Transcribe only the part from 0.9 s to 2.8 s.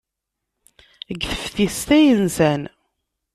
Deg teftist ay nsan.